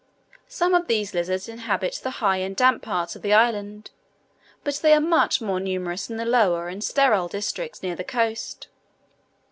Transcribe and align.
Some 0.47 0.73
of 0.73 0.87
these 0.87 1.13
lizards 1.13 1.47
inhabit 1.47 1.99
the 2.01 2.09
high 2.25 2.37
and 2.37 2.55
damp 2.55 2.81
parts 2.81 3.15
of 3.15 3.21
the 3.21 3.33
islands, 3.35 3.91
but 4.63 4.73
they 4.81 4.93
are 4.95 4.99
much 4.99 5.41
more 5.41 5.59
numerous 5.59 6.09
in 6.09 6.17
the 6.17 6.25
lower 6.25 6.69
and 6.69 6.83
sterile 6.83 7.27
districts 7.27 7.83
near 7.83 7.95
the 7.95 8.03
coast. 8.03 8.67